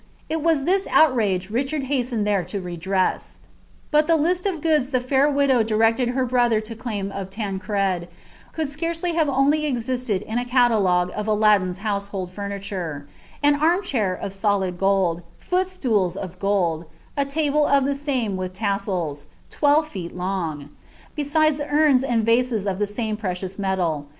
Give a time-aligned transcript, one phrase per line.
[0.29, 3.37] It was this ntrage Richard hastened there to redress.
[3.91, 8.07] But the list of gooils the ir widow directed her brother to claim of Tancred,
[8.51, 13.07] could surely have nly existed in a catalogue of Aladdin's household furniture:—
[13.43, 18.55] an arm \imt of solid gold;' footstools of gold; a table of the same with
[18.55, 19.13] tres iU,
[19.51, 20.69] twelve feet long;
[21.13, 24.05] besides unis and vases of the same precious letal.